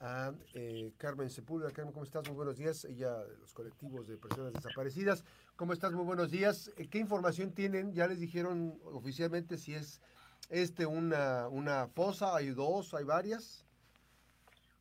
[0.00, 1.72] a eh, Carmen Sepúlveda.
[1.72, 2.26] Carmen, ¿cómo estás?
[2.28, 2.84] Muy buenos días.
[2.84, 5.24] Ella los colectivos de personas desaparecidas.
[5.56, 5.92] ¿Cómo estás?
[5.92, 6.70] Muy buenos días.
[6.76, 7.92] Eh, ¿Qué información tienen?
[7.92, 10.00] Ya les dijeron oficialmente si es
[10.50, 13.64] este una, una fosa, hay dos, hay varias.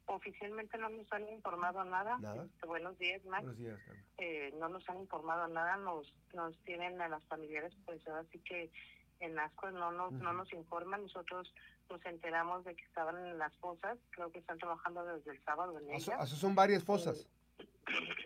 [0.05, 2.17] Oficialmente no nos han informado nada.
[2.19, 2.45] Nada.
[2.45, 3.43] Este, buenos días, Max.
[3.43, 4.05] Buenos días, Carmen.
[4.19, 8.71] Eh, no nos han informado nada, nos nos tienen a las familiares, pues así que
[9.19, 10.37] en ASCO no nos, no Ujú.
[10.37, 11.01] nos informan.
[11.03, 11.53] Nosotros
[11.89, 15.77] nos enteramos de que estaban en las fosas, creo que están trabajando desde el sábado
[15.79, 16.15] en Ah, ellas.
[16.19, 17.27] ah, so son varias fosas.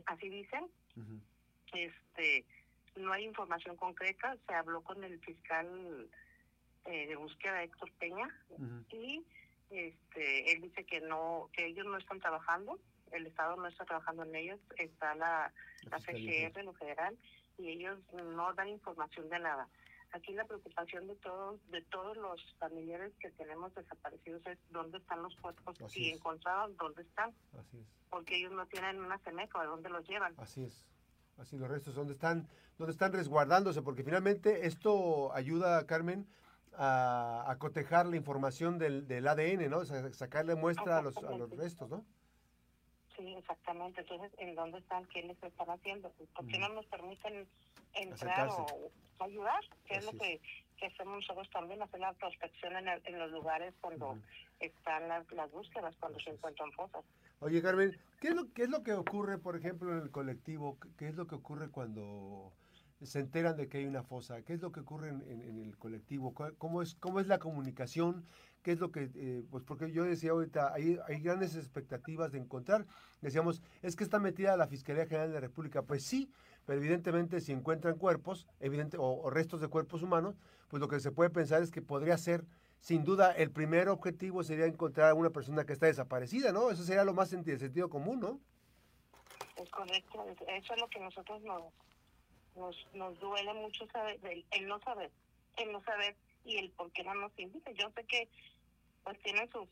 [0.08, 0.68] Así dicen.
[1.74, 2.46] Este
[2.98, 6.10] no hay información concreta se habló con el fiscal
[6.86, 8.28] eh, de búsqueda Héctor Peña
[8.92, 9.24] y
[9.70, 12.78] este él dice que no que ellos no están trabajando
[13.14, 15.54] el estado no está trabajando en ellos está la
[15.90, 16.00] La la.
[16.02, 17.18] FGR lo federal
[17.58, 17.98] y ellos
[18.36, 19.70] no dan información de nada
[20.14, 25.22] aquí la preocupación de todos de todos los familiares que tenemos desaparecidos es dónde están
[25.24, 26.18] los cuerpos Así si es.
[26.18, 27.88] encontrados dónde están Así es.
[28.10, 30.86] porque ellos no tienen una cenefa de dónde los llevan Así es.
[31.38, 33.82] Así los restos, ¿dónde están, dónde están resguardándose?
[33.82, 36.28] Porque finalmente esto ayuda, Carmen,
[36.74, 39.80] a, a cotejar la información del, del ADN, ¿no?
[39.80, 42.06] O sea, sacarle muestra a los, a los restos, ¿no?
[43.18, 44.02] Sí, exactamente.
[44.02, 45.06] Entonces, ¿en dónde están?
[45.08, 46.12] ¿Qué les están haciendo?
[46.36, 47.48] ¿Por qué no nos permiten
[47.94, 48.92] entrar Acercarse.
[49.20, 49.60] o ayudar?
[49.86, 50.42] Que es lo que,
[50.78, 54.18] que hacemos nosotros también, hacer la prospección en, el- en los lugares cuando
[54.60, 57.04] están las, las búsquedas, cuando Así se encuentran fosas.
[57.40, 60.78] Oye, Carmen, ¿qué es, lo, ¿qué es lo que ocurre, por ejemplo, en el colectivo?
[60.80, 62.54] ¿Qué- ¿Qué es lo que ocurre cuando
[63.04, 64.42] se enteran de que hay una fosa?
[64.44, 65.22] ¿Qué es lo que ocurre en,
[65.60, 66.34] el colectivo?
[66.34, 68.26] ¿Cuál- ¿Cómo es, cómo es la comunicación?
[68.62, 72.86] ¿Qué es lo que, eh, pues porque yo decía ahorita, hay, grandes expectativas de encontrar.
[73.22, 75.82] Decíamos, es que está metida la Fiscalía General de la República.
[75.82, 76.32] Pues sí,
[76.66, 80.36] pero evidentemente si encuentran cuerpos, evidente, o, restos de cuerpos humanos,
[80.68, 82.46] pues lo que se puede pensar es que podría ser,
[82.80, 86.70] sin duda, el primer objetivo sería encontrar a una persona que está desaparecida, ¿no?
[86.70, 88.40] Eso sería lo más en sentido común, ¿no?
[89.58, 90.24] Es correcto.
[90.30, 91.64] es- Eso es lo que nosotros nos,
[92.56, 95.12] nos, nos duele mucho saber, el, el no saber,
[95.58, 96.16] el no saber
[96.46, 97.74] y el por qué no nos invitan.
[97.76, 98.30] Yo sé que
[99.04, 99.68] pues tienen sus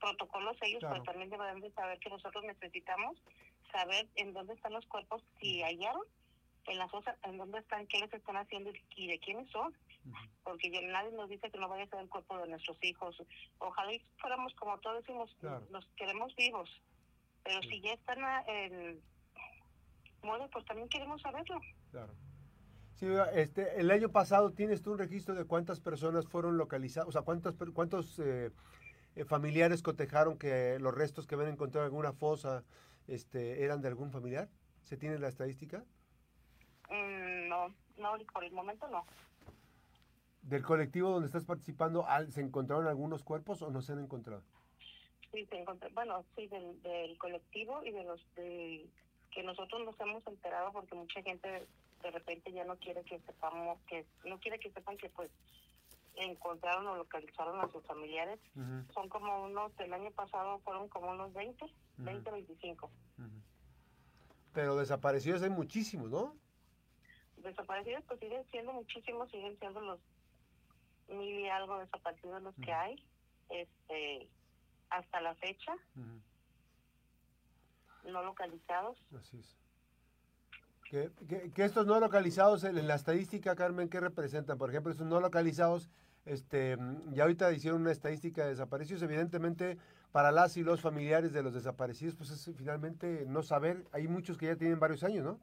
[0.00, 0.94] protocolos ellos, Claro.
[0.94, 3.16] pero también deberán de saber que nosotros necesitamos
[3.72, 6.02] saber en dónde están los cuerpos, si hallaron
[6.66, 9.74] en las fosas, en dónde están, qué les están haciendo y de quiénes son,
[10.44, 13.16] porque ya nadie nos dice que no vaya a ser el cuerpo de nuestros hijos.
[13.58, 15.66] Ojalá y fuéramos como todos decimos, Claro.
[15.70, 16.68] nos queremos vivos,
[17.44, 19.00] pero si ya están a- en
[20.22, 21.60] muere, pues también queremos saberlo.
[21.90, 22.14] Claro.
[22.94, 27.12] Sí, este, el año pasado tienes tú un registro de cuántas personas fueron localizadas, o
[27.12, 28.50] sea, cuántas, per- cuántos eh,
[29.16, 32.62] eh, familiares cotejaron que los restos que habían encontrado en alguna fosa
[33.08, 34.48] este, eran de algún familiar.
[34.84, 35.84] ¿Se tiene la estadística?
[36.90, 39.04] Mm, no, no, por el momento no.
[40.42, 44.42] ¿Del colectivo donde estás participando, ¿se encontraron algunos cuerpos o no se han encontrado?
[45.32, 48.90] Sí, se encontró, bueno, sí, del, del colectivo y de los de
[49.30, 51.66] que nosotros nos hemos enterado porque mucha gente
[52.02, 55.30] de repente ya no quiere que sepamos, que no quiere que sepan que pues
[56.16, 58.40] encontraron o localizaron a sus familiares.
[58.56, 61.72] Ujú, Son como unos, el año pasado fueron como unos 20, Ujú.
[61.98, 62.86] 20, 25.
[63.18, 63.28] ujú.
[64.52, 66.34] Pero desaparecidos hay muchísimos, ¿no?
[67.36, 70.00] Desaparecidos pues siguen siendo muchísimos, siguen siendo los
[71.08, 72.96] mil y algo desaparecidos los que hay,
[73.48, 74.28] este
[74.90, 75.72] hasta la fecha,
[78.12, 78.98] no localizados.
[79.18, 79.56] Así es.
[80.88, 84.58] Que, que- que estos no localizados en la estadística, Carmen, ¿qué representan?
[84.58, 85.88] Por ejemplo, estos no localizados,
[86.26, 89.78] este, mm, ya ahorita hicieron una estadística de desaparecidos, evidentemente
[90.12, 94.36] para las y los familiares de los desaparecidos, pues es finalmente no saber, hay muchos
[94.36, 95.38] que ya tienen varios años, ¿no?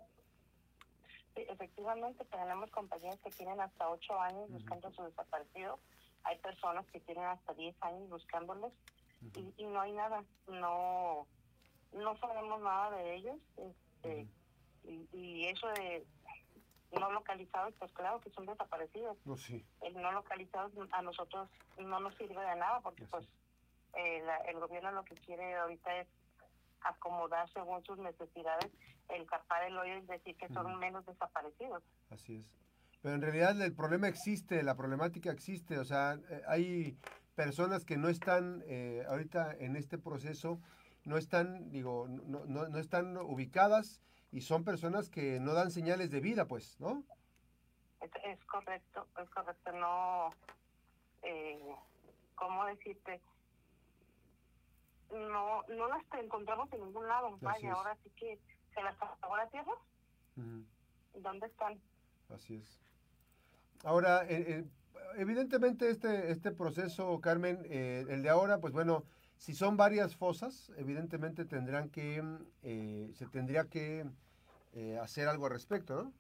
[1.33, 5.79] Sí, efectivamente tenemos compañías que tienen hasta 8 años buscando a su desaparecido.
[6.23, 8.73] Hay personas que tienen hasta 10 años buscándolos
[9.35, 11.25] y, y no hay nada, no
[11.93, 13.37] no sabemos nada de ellos.
[13.57, 14.27] Este,
[14.83, 16.05] y, y eso de
[16.99, 19.17] no localizados, pues claro que son desaparecidos.
[19.25, 19.65] No, sí.
[19.81, 23.29] El no localizados a nosotros no nos sirve de nada porque Así pues es.
[23.95, 26.07] eh, la- el gobierno lo que quiere ahorita es
[26.81, 28.71] acomodar según sus necesidades,
[29.09, 31.83] el tapar el hoyo y decir que son menos desaparecidos.
[32.09, 32.45] Así es.
[33.01, 36.97] Pero en realidad el problema existe, la problemática existe, o sea, eh, hay
[37.35, 40.59] personas que no están eh, ahorita en este proceso,
[41.07, 46.11] no están, digo, no, no, no están ubicadas y son personas que no dan señales
[46.11, 47.05] de vida, pues, ¿no?
[48.01, 49.71] Es, es correcto, es correcto.
[49.71, 50.31] No,
[51.23, 51.75] eh,
[52.35, 53.21] ¿cómo decirte?
[55.09, 57.37] No, no las encontramos en ningún lado.
[57.39, 58.37] Vaya, ahora sí que
[58.75, 59.71] se las acabó la tierra.
[60.35, 60.65] Ujú,
[61.21, 61.79] ¿Dónde están?
[62.29, 62.81] Así es.
[63.85, 64.65] Ahora, eh, eh,
[65.15, 69.05] evidentemente este, este proceso, Carmen, eh, el de ahora, pues bueno,
[69.37, 72.23] Si son varias fosas, evidentemente tendrán que,
[72.63, 74.05] eh, se tendría que
[74.73, 76.13] eh, hacer algo al respecto, ¿no?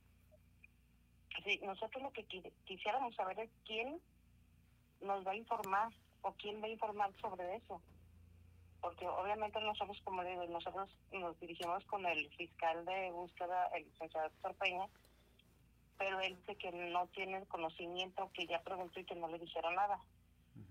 [1.43, 2.25] Sí, nosotros lo que
[2.65, 3.99] quisiéramos saber es quién
[5.01, 5.91] nos va a informar
[6.21, 7.81] o quién va a informar sobre eso.
[8.81, 14.27] Porque obviamente nosotros, como digo, nosotros nos dirigimos con el fiscal de búsqueda, el licenciado
[14.27, 14.87] Héctor Peña,
[15.97, 19.75] pero él dice que no tiene conocimiento, que ya preguntó y que no le dijeron
[19.75, 19.99] nada.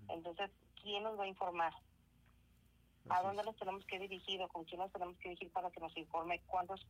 [0.09, 0.51] Entonces,
[0.81, 1.73] ¿quién nos va a informar?
[3.08, 5.81] ¿A dónde nos tenemos que dirigir o con quién nos tenemos que dirigir para que
[5.81, 6.87] nos informe cuántos,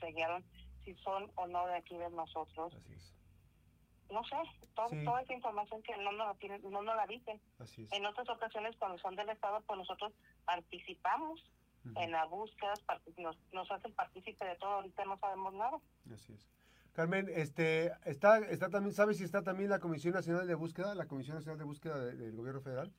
[0.00, 0.44] se hallaron,
[0.84, 2.74] si son o no de aquí de nosotros?
[4.10, 4.36] No sé,
[4.74, 7.40] toda esa información que no nos la, tienen, no nos la dicen.
[7.92, 10.12] En otras ocasiones, cuando son del Estado, pues nosotros
[10.44, 11.42] participamos
[11.96, 12.74] en la búsqueda,
[13.16, 15.78] nos, nos hacen partícipe de todo, ahorita no sabemos nada.
[16.12, 16.46] Así es.
[16.92, 21.06] Carmen, este, está, está también, ¿sabes si está también la Comisión Nacional de Búsqueda, la
[21.06, 22.92] Comisión Nacional de Búsqueda del Gobierno Federal?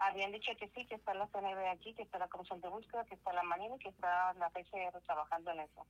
[0.00, 3.04] Habían dicho que sí, que está la CNB aquí, que está la Comisión de Búsqueda,
[3.04, 5.86] que está la Marina y que está la PCR trabajando en eso.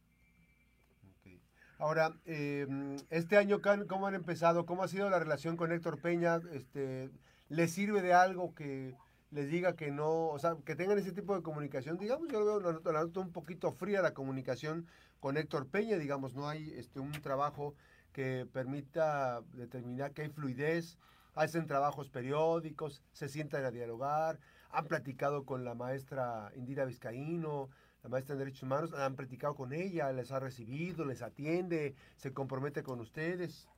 [1.78, 4.66] Ahora, em, este año, ¿cómo han empezado?
[4.66, 6.40] ¿Cómo ha sido la relación con Héctor Peña?
[6.52, 7.10] Este,
[7.48, 8.94] ¿Le sirve de algo que
[9.30, 11.96] les diga que no, o sea, que tengan ese tipo de comunicación?
[11.96, 14.86] Digamos, yo lo veo, la noto un poquito fría la comunicación
[15.20, 17.74] con Héctor Peña, digamos, no hay este, un trabajo
[18.12, 20.98] que permita determinar que hay fluidez,
[21.34, 24.38] hacen trabajos periódicos, se sientan a dialogar,
[24.70, 27.68] han platicado con la maestra Indira Vizcaíno,
[28.02, 32.32] la maestra en Derechos Humanos, han platicado con ella, les ha recibido, les atiende, se
[32.32, 33.68] compromete con ustedes.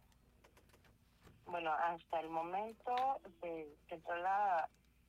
[1.46, 4.14] Bueno, hasta el momento de, que entró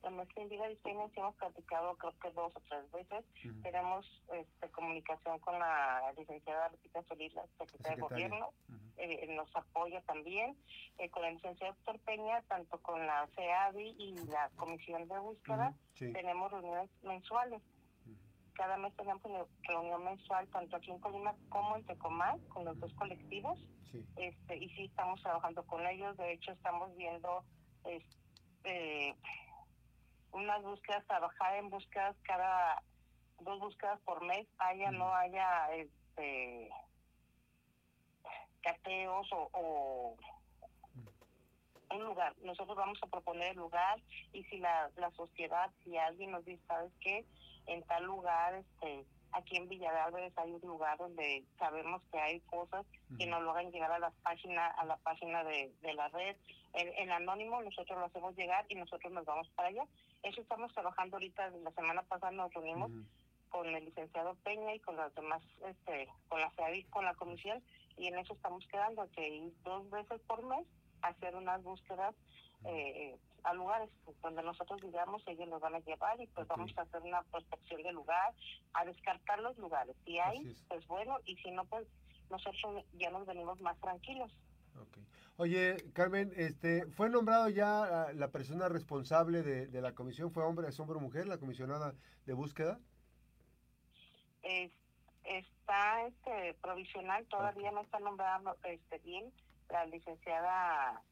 [0.04, 3.24] la nuestra Indira Diseño hemos platicado creo que dos o tres veces.
[3.62, 8.50] Tenemos este, comunicación con la licenciada Rosita Solís, la secretaria de Gobierno.
[8.96, 10.56] Eh, nos apoya también.
[10.98, 15.74] Eh, con el licenciado Héctor Peña, tanto con la CEADI y la Comisión de Búsqueda,
[15.98, 17.62] tenemos reuniones mensuales.
[18.52, 22.78] Cada mes tenemos una reunión mensual, tanto aquí en Colima como en Tecomán, con los
[22.78, 23.58] dos colectivos.
[24.16, 26.16] Este, y sí, estamos trabajando con ellos.
[26.18, 27.42] De hecho, estamos viendo...
[27.84, 29.14] Este,
[30.34, 32.82] unas búsquedas, trabajar en búsquedas cada
[33.40, 36.70] dos búsquedas por mes, haya no haya este
[38.62, 40.16] cateos o,
[41.90, 42.34] un lugar.
[42.42, 44.00] Nosotros vamos a proponer el lugar
[44.32, 47.24] y si la, la sociedad, si alguien nos dice, ¿sabes qué?
[47.66, 52.18] En tal lugar, este aquí en Villa de Álvarez hay un lugar donde sabemos que
[52.18, 52.86] hay cosas
[53.18, 56.36] que nos lo hagan llegar a la página, a la página de, de la red.
[56.72, 59.84] En, anónimo nosotros lo hacemos llegar y nosotros nos vamos para allá.
[60.24, 62.90] Eso estamos trabajando ahorita, la semana pasada nos reunimos
[63.50, 66.50] con el licenciado Peña y con las demás, este, con la
[66.90, 67.62] con la comisión,
[67.98, 70.66] y en eso estamos quedando, que dos veces por mes
[71.02, 72.14] hacer unas búsquedas
[72.64, 73.90] eh, a lugares
[74.22, 77.82] donde nosotros digamos ellos nos van a llevar y pues vamos a hacer una prospección
[77.82, 78.32] del lugar,
[78.72, 79.94] a descartar los lugares.
[80.06, 81.86] Si hay, pues bueno, y si no, pues
[82.30, 84.32] nosotros ya nos venimos más tranquilos.
[85.36, 90.30] Oye, Carmen, este, ¿fue nombrado ya la persona responsable de, la comisión?
[90.30, 91.94] ¿Fue hombre, es hombre o mujer, la comisionada
[92.26, 92.78] de búsqueda?
[95.24, 99.32] está este provisional, todavía no está nombrado este, bien
[99.70, 101.02] la licenciada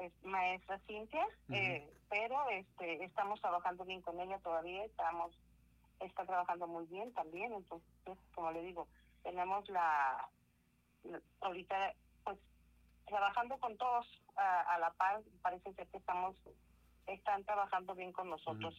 [0.00, 5.32] es maestra Cintia, eh, pero este estamos trabajando bien con ella todavía, estamos
[6.00, 8.88] está trabajando muy bien también, entonces como le digo,
[9.22, 10.28] tenemos la,
[11.40, 12.05] ahorita pues
[13.06, 16.36] trabajando con todos a, la par, parece ser que estamos
[17.06, 18.74] están trabajando bien con nosotros.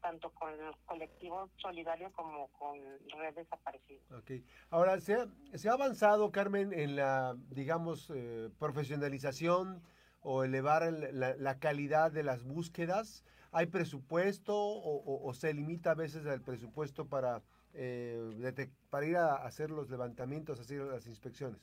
[0.00, 2.76] tanto con el colectivo solidario como con
[3.20, 4.02] Red Desaparecidos.
[4.10, 4.44] Okay.
[4.68, 9.80] Ahora, ¿se ha, ¿se ha avanzado, Carmen, en la, digamos, eh, profesionalización
[10.20, 13.24] o elevar la, calidad de las búsquedas?
[13.52, 19.70] ¿Hay presupuesto o, se limita a veces el presupuesto para, eh, para ir a hacer
[19.70, 21.60] los levantamientos, hacer las inspecciones?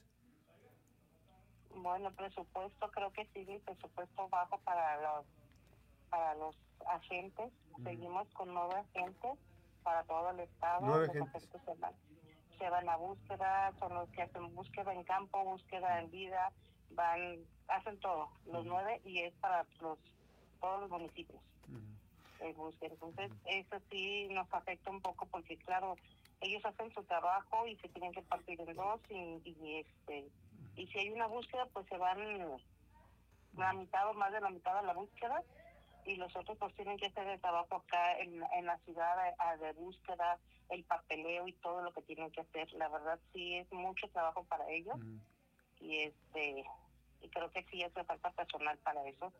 [1.75, 5.25] Bueno, presupuesto creo que sigue presupuesto bajo para los
[6.09, 6.55] para los
[6.87, 7.51] agentes.
[7.83, 9.37] Seguimos con nueve agentes
[9.83, 10.85] para todo el estado.
[10.85, 11.47] Nueve agentes.
[11.65, 11.93] Se van,
[12.57, 16.51] se van a búsqueda, son los que hacen búsqueda en campo, búsqueda en vida,
[16.91, 19.99] van hacen todo, los nueve, y es para los
[20.59, 21.41] todos los municipios.
[22.41, 25.95] Entonces, eso sí nos afecta un poco porque, claro,
[26.41, 30.29] ellos hacen su trabajo y se tienen que partir en dos y, este
[30.79, 32.17] y si hay una búsqueda, pues se van
[33.57, 35.43] la mitad o más de la mitad de la búsqueda
[36.05, 39.15] y los otros pues tienen que hacer el trabajo acá en, en la ciudad
[39.59, 42.71] de, búsqueda, el papeleo y todo lo que tienen que hacer.
[42.73, 44.95] La verdad sí es mucho trabajo para ellos
[45.81, 46.63] y este
[47.21, 49.33] y creo que sí hace falta personal para eso.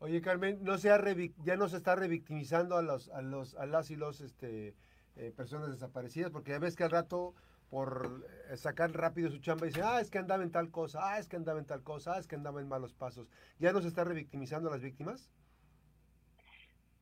[0.00, 1.00] Oye, Carmen, no se ha
[1.44, 4.74] ya no se está revictimizando a los, a los, a las y los este,
[5.14, 7.34] eh, personas desaparecidas, porque ya ves que al rato
[7.70, 10.98] por eh, sacar rápido su chamba y dice, ah, es que andaba en tal cosa,
[11.02, 13.28] ah, es que andaba en tal cosa, ah, es que andaba en malos pasos.
[13.58, 15.30] ¿Ya no se está revictimizando a las víctimas?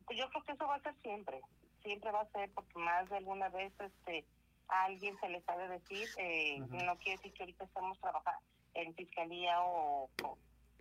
[0.04, 1.40] Pues yo creo que eso va a ser siempre,
[1.82, 4.24] siempre va a ser, porque más de alguna vez este
[4.68, 8.40] a alguien se le sabe decir, eh, no quiere decir que ahorita estamos trabajando
[8.74, 10.10] en fiscalía o,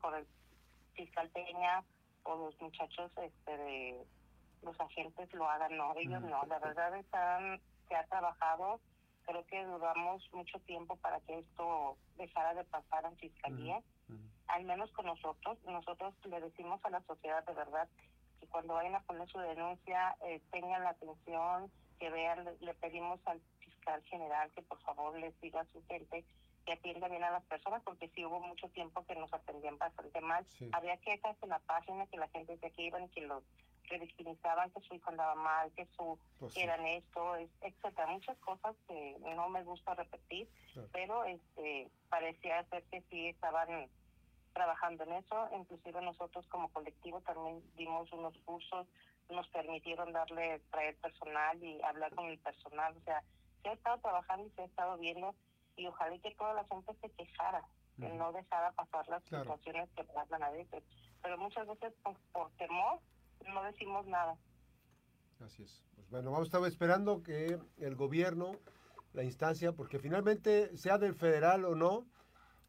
[0.01, 0.27] por el
[0.94, 1.84] fiscal Peña
[2.24, 4.06] o los muchachos este de
[4.62, 8.82] los agentes lo hagan, no, ellos no, la verdad están, se ha trabajado
[9.27, 13.81] creo que duramos mucho tiempo para que esto dejara de pasar en fiscalía,
[14.48, 15.57] al menos con nosotros.
[15.65, 17.88] Nosotros le decimos a la sociedad de verdad
[18.39, 21.69] que cuando vayan a poner su denuncia eh, tengan la atención,
[22.00, 26.24] que vean, le, pedimos al fiscal general que por favor les diga a su gente
[26.65, 30.19] que atienda bien a las personas, porque sí hubo mucho tiempo que nos atendían bastante
[30.22, 30.46] mal.
[30.74, 33.43] Había quejas en la página que la gente de aquí iban y que los
[33.88, 38.75] que victimizaban que su hijo andaba mal, que su pues eran esto, etcétera, muchas cosas
[38.88, 40.48] que no me gusta repetir,
[40.91, 43.89] pero este parecía ser que sí estaban
[44.53, 48.88] trabajando en eso, inclusive nosotros como colectivo también dimos unos cursos,
[49.29, 53.24] nos permitieron darle, traer personal y hablar con el personal, o sea,
[53.62, 55.36] se ha estado trabajando y se ha estado viendo
[55.75, 57.63] y ojalá que toda la gente se quejara,
[58.00, 60.84] que no dejara pasar las situaciones que pasan a veces,
[61.22, 61.94] pero muchas veces
[62.32, 63.00] por temor
[63.54, 64.38] no decimos nada.
[65.39, 65.84] Así es.
[65.96, 68.60] Pues bueno, vamos a estar esperando que el gobierno,
[69.13, 72.06] la instancia, porque finalmente, sea del federal o no,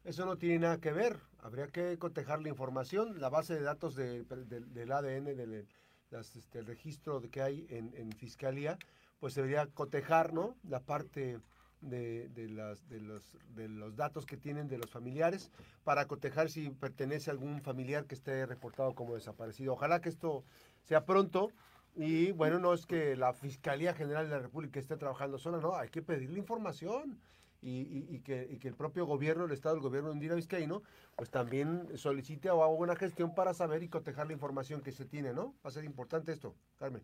[0.03, 1.19] eso no tiene nada que ver.
[1.41, 5.67] Habría que cotejar la información, la base de datos del ADN, del
[6.11, 8.77] este, registro que hay en, en, Fiscalía,
[9.19, 10.55] pues debería cotejar ¿no?
[10.63, 11.39] la parte
[11.81, 15.51] de, de, las, de, los, de los datos que tienen de los familiares
[15.83, 19.73] para cotejar si pertenece a algún familiar que esté reportado como desaparecido.
[19.73, 20.43] Ojalá que esto
[20.83, 21.51] sea pronto.
[21.95, 25.75] Y bueno, no es que la Fiscalía General de la República esté trabajando sola, no,
[25.75, 27.19] hay que pedirle información.
[27.61, 30.81] Y, y, que, el propio gobierno, el Estado, el gobierno de Indira Vizcaíno,
[31.17, 35.03] pues también solicite o haga una gestión para saber y cotejar la información que se
[35.03, 35.53] tiene, ¿no?
[35.65, 37.03] Va a ser importante esto, Carmen.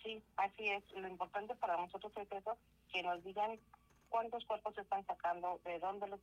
[0.00, 0.84] Sí, así es.
[0.92, 2.56] Lo importante para nosotros es eso,
[2.92, 3.58] que nos digan
[4.10, 6.20] cuántos cuerpos se están sacando, de dónde los,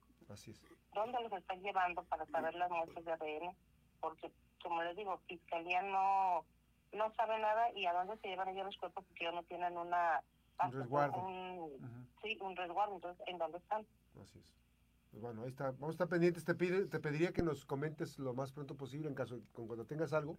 [0.93, 3.55] dónde los están llevando para saber las muestras de ADN,
[3.99, 6.45] porque como les digo, Fiscalía no,
[6.93, 9.77] no sabe nada y a dónde se llevan ellos los cuerpos porque ellos no tienen
[9.77, 10.21] una...
[10.63, 11.27] Un resguardo.
[12.21, 13.85] Sí, un resguardo, entonces, ¿en dónde están?
[14.21, 14.45] Así es.
[15.11, 15.71] Pues bueno, ahí está.
[15.71, 16.43] Vamos a estar pendientes.
[16.45, 19.85] Te, pide, te pediría que nos comentes lo más pronto posible en caso, con cuando
[19.85, 20.37] tengas algo.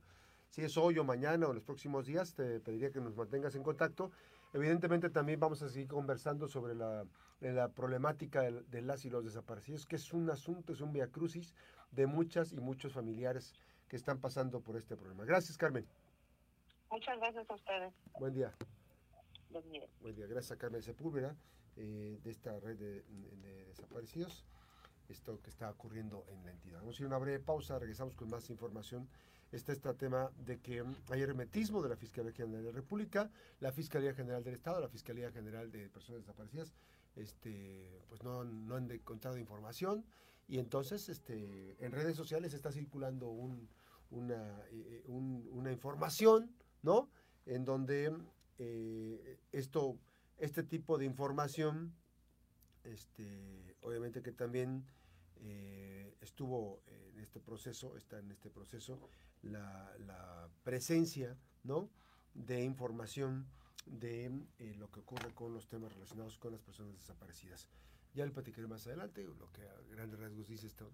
[0.50, 3.54] Si es hoy o mañana o en los próximos días, te pediría que nos mantengas
[3.54, 4.10] en contacto
[4.52, 7.04] Evidentemente también vamos a seguir conversando sobre la,
[7.40, 11.54] la problemática de, las y los desaparecidos, que es un asunto, es un via crucis
[11.90, 13.54] de muchas y muchos familiares
[13.88, 15.24] que están pasando por este problema.
[15.24, 15.86] Gracias, Carmen.
[16.90, 17.94] Muchas gracias a ustedes.
[18.18, 18.54] Buen día.
[19.50, 19.86] Buen día.
[20.00, 20.26] Buen día.
[20.26, 21.36] Gracias a Carmen Sepúlveda
[21.76, 23.02] eh, de esta red de,
[23.66, 24.44] desaparecidos.
[25.08, 26.80] Esto que está ocurriendo en la entidad.
[26.80, 29.08] Vamos a ir a una breve pausa, regresamos con más información
[29.52, 33.72] está este tema de que hay hermetismo de la Fiscalía General de la República, la
[33.72, 36.74] Fiscalía General del Estado, la Fiscalía General de Personas Desaparecidas,
[37.16, 40.04] este, pues no, no han encontrado información
[40.46, 47.10] y entonces este, en redes sociales está circulando una, eh, una información, ¿no?
[47.46, 48.14] En donde
[48.58, 49.98] eh, esto,
[50.38, 51.94] este tipo de información,
[52.84, 54.84] este, obviamente que también
[55.40, 59.00] eh, estuvo en este proceso, está en este proceso,
[59.42, 61.90] la, presencia ¿no?
[62.34, 63.46] de información
[63.86, 64.26] de
[64.58, 67.68] eh, lo que ocurre con los temas relacionados con las personas desaparecidas.
[68.14, 70.90] Ya le platicaré más adelante, lo que a grandes rasgos dice esto,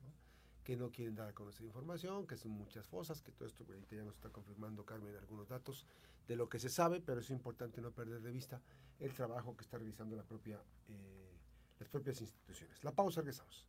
[0.65, 3.97] que no quieren dar a conocer información, que son muchas fosas, que todo esto ahorita
[3.97, 5.87] ya nos está confirmando Carmen algunos datos
[6.27, 8.63] de lo que se sabe, pero es importante no perder de vista
[8.99, 11.39] el trabajo que está realizando la propia, eh,
[11.79, 12.83] las propias instituciones.
[12.83, 13.67] La pausa, regresamos.